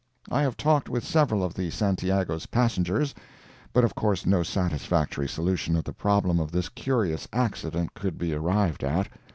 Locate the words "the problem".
5.83-6.39